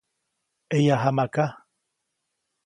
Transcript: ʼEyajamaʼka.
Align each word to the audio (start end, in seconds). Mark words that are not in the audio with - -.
ʼEyajamaʼka. 0.73 1.45